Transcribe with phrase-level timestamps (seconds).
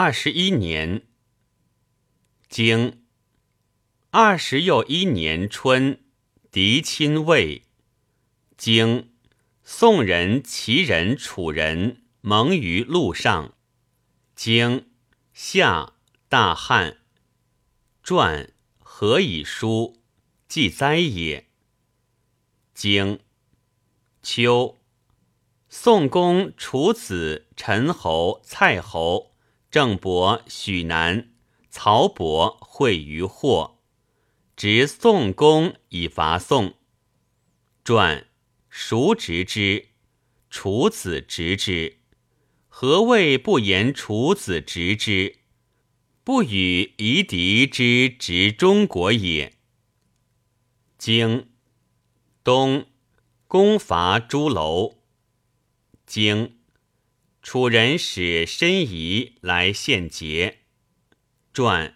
[0.00, 1.08] 二十一年，
[2.48, 3.02] 经
[4.10, 6.04] 二十又一年春，
[6.52, 7.64] 狄亲魏。
[8.56, 9.10] 经
[9.64, 13.56] 宋人、齐人、楚人盟于路上。
[14.36, 14.88] 经
[15.32, 15.94] 夏
[16.28, 16.98] 大旱。
[18.04, 20.00] 传何以书？
[20.46, 21.48] 记灾也。
[22.72, 23.18] 经
[24.22, 24.78] 秋，
[25.68, 29.34] 宋公楚子陈侯、蔡侯、
[29.78, 31.30] 郑伯、许南、
[31.70, 33.78] 曹伯会于霍，
[34.56, 36.74] 执宋公以伐宋。
[37.84, 38.26] 传
[38.68, 39.90] 孰执之？
[40.50, 42.00] 楚子执之。
[42.66, 45.38] 何谓不言楚子执之？
[46.24, 49.52] 不与夷狄之执中国也。
[50.98, 51.50] 经
[52.42, 52.86] 东
[53.46, 54.98] 攻伐朱楼。
[56.04, 56.57] 经
[57.50, 60.58] 楚人使申仪来献节。
[61.54, 61.94] 传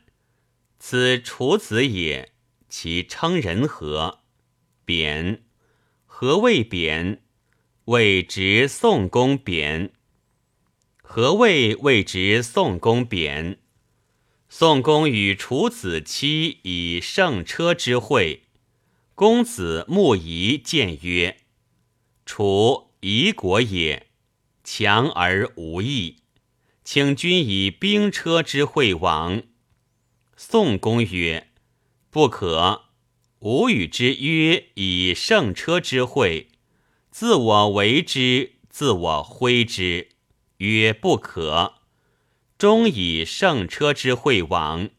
[0.79, 2.33] 此楚子也，
[2.71, 4.21] 其称人何？
[4.87, 5.43] 贬。
[6.07, 7.21] 何谓贬？
[7.85, 9.93] 谓执宋公贬。
[11.03, 13.59] 何谓谓执宋公贬？
[14.49, 18.45] 宋公与楚子期以乘车之会，
[19.15, 21.43] 公子木仪见曰
[22.25, 24.07] ：“楚夷国也，
[24.65, 26.19] 强而无义，
[26.85, 29.43] 请君以兵车之会往。”
[30.37, 31.49] 宋公曰
[32.11, 32.87] ：“不可。
[33.41, 36.49] 吾与之约以胜车之会，
[37.11, 40.11] 自我为之，自我挥之。
[40.59, 41.75] 曰不可。”
[42.57, 44.91] 终以胜车之会往，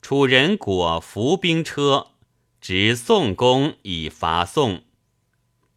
[0.00, 2.12] 楚人果伏兵车，
[2.60, 4.84] 执宋公以伐宋。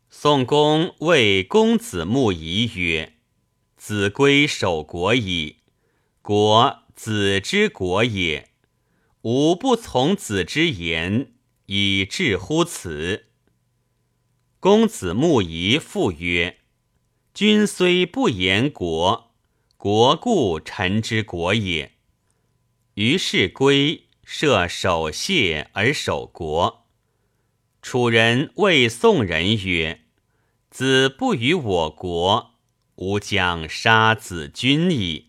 [0.09, 3.13] 宋公谓公子木仪曰
[3.75, 5.57] ：“子归守国矣，
[6.21, 8.49] 国子之国也。
[9.23, 11.33] 吾不从子之言，
[11.65, 13.25] 以至乎此。”
[14.59, 16.59] 公子木仪复曰
[17.33, 19.33] ：“君虽不言国。”
[19.77, 21.91] 国故臣之国也。
[22.95, 26.84] 于是归设守谢而守国。
[27.87, 30.01] 楚人谓宋人曰
[30.71, 32.55] ：“子不与我国，
[32.95, 35.27] 吾将杀子君矣。”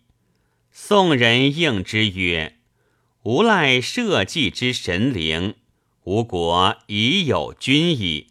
[0.73, 2.57] 宋人应之曰
[3.25, 5.57] ：“吾赖社稷之神灵，
[6.05, 8.29] 吾国已有君矣。”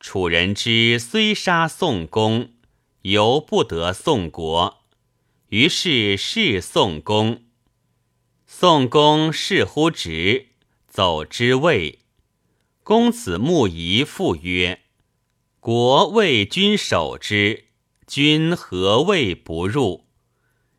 [0.00, 2.54] 楚人之虽杀宋公，
[3.02, 4.82] 犹不得宋国。
[5.50, 7.44] 于是是宋公，
[8.48, 10.48] 宋公视乎直，
[10.88, 12.00] 走之位。
[12.86, 14.82] 公子穆仪复曰
[15.58, 17.64] ：“国为君守之，
[18.06, 20.06] 君何谓不入？”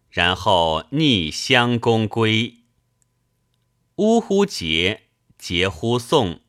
[0.09, 2.59] 然后逆襄公归。
[3.97, 4.45] 呜呼！
[4.45, 6.39] 节节乎宋？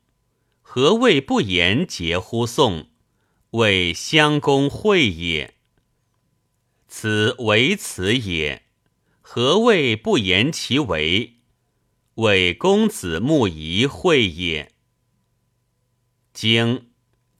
[0.63, 2.91] 何谓不言节乎宋？
[3.51, 5.57] 谓襄公会也。
[6.87, 8.63] 此为此也，
[9.21, 11.39] 何谓不言其为？
[12.15, 14.71] 谓公子穆仪会也。
[16.41, 16.93] 经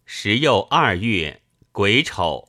[0.07, 2.49] 时又二月癸丑，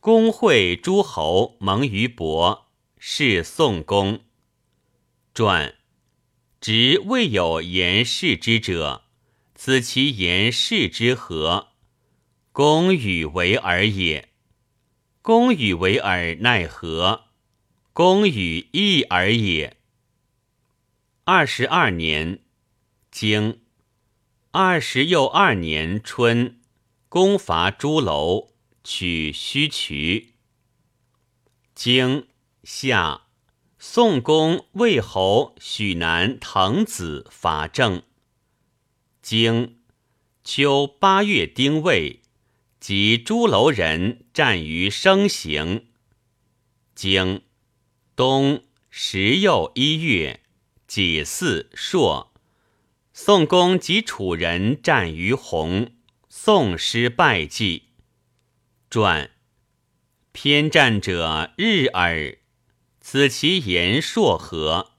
[0.00, 4.24] 公会诸侯盟于伯，是宋公。
[5.32, 5.76] 传
[6.60, 9.04] 直未有言事之者，
[9.54, 11.68] 此其言事之何？
[12.50, 14.30] 公与为尔也。
[15.22, 17.26] 公与为尔奈何？
[17.92, 19.76] 公与义尔也。
[21.22, 22.40] 二十二年，
[23.12, 23.60] 经
[24.52, 26.58] 二十又二年春，
[27.08, 28.48] 攻伐朱楼，
[28.82, 30.34] 取须渠。
[31.72, 32.26] 经
[32.64, 33.28] 夏，
[33.78, 38.02] 宋公魏侯许南滕子伐郑。
[39.22, 39.78] 经
[40.42, 42.20] 秋八月丁未。
[42.80, 45.88] 及朱楼人战于生行。
[46.94, 47.42] 经
[48.16, 50.40] 冬十又一月
[50.88, 52.29] 己巳朔，
[53.22, 55.90] 宋公及楚人战于洪，
[56.30, 57.90] 宋师败绩。
[58.88, 59.32] 传
[60.32, 62.38] 偏战者日耳，
[63.02, 64.92] 此其言硕何？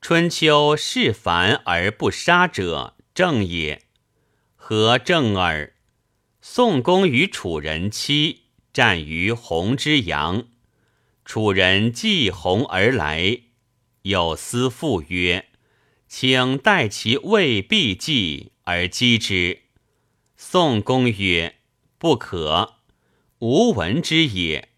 [0.00, 3.82] 春秋事繁而不杀者正也，
[4.54, 5.72] 何正耳？
[6.40, 8.42] 宋公与楚人期
[8.72, 10.46] 战于洪之阳，
[11.24, 13.40] 楚人继洪而来，
[14.02, 15.48] 有司复曰
[16.16, 19.62] ：“请待其未必继而击之。”
[20.38, 21.56] 宋公曰
[21.98, 22.76] ：“不可，
[23.40, 24.68] 吾闻之也。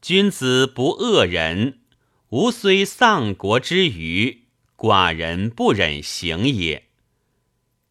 [0.00, 1.80] 君子不恶人，
[2.30, 4.44] 吾虽丧国之余，
[4.78, 6.88] 寡人不忍行也。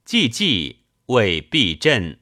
[0.03, 2.19] 既既谓必振，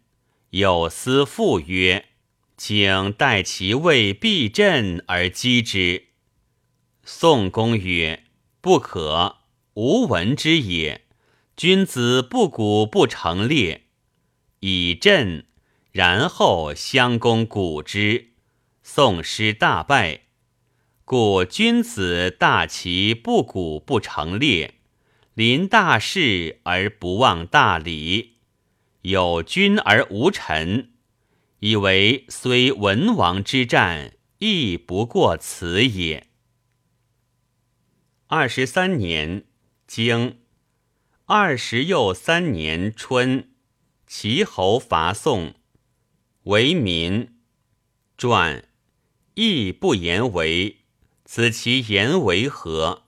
[0.49, 2.09] 有司复曰
[2.57, 6.07] ：“请待其未必振而击之。”
[7.05, 8.25] 宋公曰
[8.59, 9.37] ：“不可，
[9.75, 11.05] 无闻之也。
[11.55, 13.83] 君子不鼓不成列，
[14.59, 15.45] 以振，
[15.91, 18.31] 然后相攻鼓之。
[18.83, 20.21] 宋师大败。
[21.05, 24.75] 故君子大齐不鼓不成列，
[25.33, 28.37] 临大事而不忘大礼，
[29.01, 30.93] 有君而无臣，
[31.59, 36.27] 以为虽文王之战，亦不过此也。”
[38.27, 39.45] 二十三年，
[39.87, 40.41] 经
[41.25, 43.51] 二十又三年春，
[44.07, 45.53] 齐侯伐宋，
[46.43, 47.37] 为民
[48.17, 48.67] 传，
[49.35, 50.77] 亦不言为。
[51.23, 53.03] 此其言为何？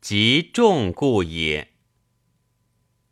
[0.00, 1.72] 即众故也。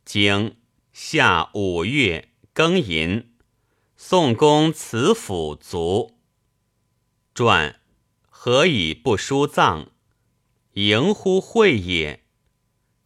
[0.05, 0.57] 经
[0.93, 3.33] 夏五月庚寅，
[3.97, 6.19] 宋公辞府卒。
[7.35, 7.81] 传
[8.29, 9.91] 何以不书葬？
[10.75, 12.20] 迎乎会也。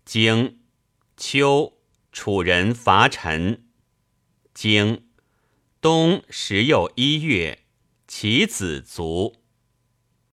[0.05, 0.61] 经
[1.17, 1.79] 秋，
[2.13, 3.65] 楚人伐陈。
[4.53, 5.09] 经
[5.81, 7.65] 冬十又一月，
[8.07, 9.44] 其子卒。